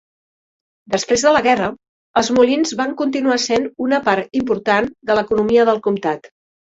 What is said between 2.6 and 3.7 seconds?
van continuar sent